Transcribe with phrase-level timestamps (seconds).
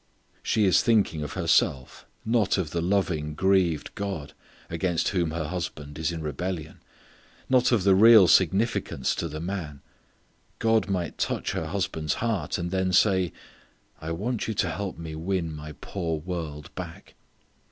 [0.41, 4.33] She is thinking of herself; not of the loving grieved God
[4.67, 6.81] against whom her husband is in rebellion;
[7.49, 9.81] not of the real significance to the man.
[10.57, 13.31] God might touch her husband's heart, and then say:
[13.99, 17.13] "I want you to help Me win My poor world back."